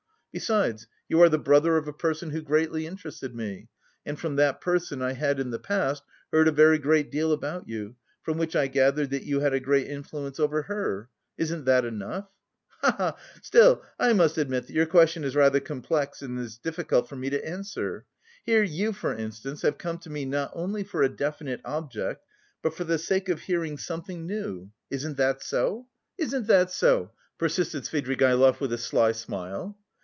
Besides 0.33 0.87
you 1.09 1.21
are 1.21 1.27
the 1.27 1.37
brother 1.37 1.75
of 1.75 1.89
a 1.89 1.91
person 1.91 2.29
who 2.29 2.41
greatly 2.41 2.85
interested 2.87 3.35
me, 3.35 3.67
and 4.05 4.17
from 4.17 4.37
that 4.37 4.61
person 4.61 5.01
I 5.01 5.11
had 5.11 5.41
in 5.41 5.49
the 5.49 5.59
past 5.59 6.03
heard 6.31 6.47
a 6.47 6.53
very 6.53 6.77
great 6.79 7.11
deal 7.11 7.33
about 7.33 7.67
you, 7.67 7.97
from 8.23 8.37
which 8.37 8.55
I 8.55 8.67
gathered 8.67 9.09
that 9.09 9.25
you 9.25 9.41
had 9.41 9.53
a 9.53 9.59
great 9.59 9.87
influence 9.87 10.39
over 10.39 10.61
her; 10.61 11.09
isn't 11.37 11.65
that 11.65 11.83
enough? 11.83 12.29
Ha 12.79 12.91
ha 12.91 12.95
ha! 13.11 13.17
Still 13.41 13.83
I 13.99 14.13
must 14.13 14.37
admit 14.37 14.67
that 14.67 14.73
your 14.73 14.85
question 14.85 15.25
is 15.25 15.35
rather 15.35 15.59
complex, 15.59 16.21
and 16.21 16.39
is 16.39 16.57
difficult 16.57 17.09
for 17.09 17.17
me 17.17 17.29
to 17.29 17.45
answer. 17.45 18.05
Here, 18.45 18.63
you, 18.63 18.93
for 18.93 19.13
instance, 19.13 19.63
have 19.63 19.77
come 19.77 19.97
to 19.97 20.09
me 20.09 20.23
not 20.23 20.51
only 20.53 20.85
for 20.85 21.03
a 21.03 21.09
definite 21.09 21.59
object, 21.65 22.23
but 22.61 22.73
for 22.73 22.85
the 22.85 22.97
sake 22.97 23.27
of 23.27 23.41
hearing 23.41 23.77
something 23.77 24.25
new. 24.25 24.71
Isn't 24.89 25.17
that 25.17 25.43
so? 25.43 25.87
Isn't 26.17 26.47
that 26.47 26.71
so?" 26.71 27.11
persisted 27.37 27.83
Svidrigaïlov 27.83 28.61
with 28.61 28.71
a 28.71 28.77
sly 28.77 29.11
smile. 29.11 29.77